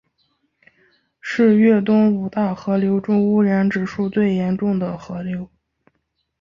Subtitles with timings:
[1.19, 5.47] 是粤东五大河流中污染指数最严重的河流。